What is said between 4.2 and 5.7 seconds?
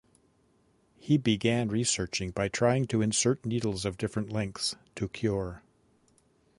lengths to cure.